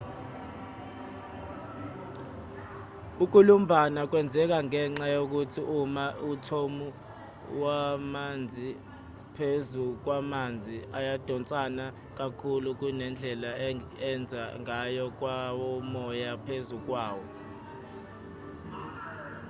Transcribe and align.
ukulumbana 3.23 3.99
kwenzeka 4.11 4.57
ngenxa 4.67 5.05
yokuthi 5.15 5.61
ama-athomu 5.79 6.87
wamanzi 7.63 8.69
phezu 9.35 9.83
kwamanzi 10.03 10.77
ayadonsana 10.97 11.85
kakhulu 12.17 12.69
kunendlela 12.79 13.51
enza 14.09 14.43
ngayo 14.61 15.05
kwawomoya 15.19 16.31
phezu 16.45 16.77
kwawo 16.87 17.25